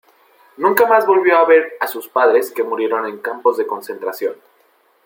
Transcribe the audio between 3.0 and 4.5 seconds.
en campos de concentración.